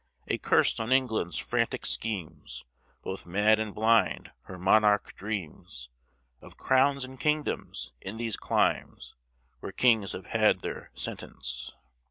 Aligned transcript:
A 0.29 0.39
curse 0.39 0.79
on 0.79 0.91
England's 0.91 1.37
frantic 1.37 1.85
schemes! 1.85 2.65
Both 3.03 3.27
mad 3.27 3.59
and 3.59 3.71
blind, 3.71 4.31
her 4.45 4.57
monarch 4.57 5.13
dreams 5.13 5.89
Of 6.41 6.57
crowns 6.57 7.05
and 7.05 7.19
kingdoms 7.19 7.93
in 8.01 8.17
these 8.17 8.35
climes, 8.35 9.13
Where 9.59 9.71
kings 9.71 10.13
have 10.13 10.25
had 10.25 10.61
their 10.61 10.89
sentence. 10.95 11.75